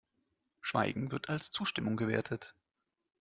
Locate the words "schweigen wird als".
0.61-1.51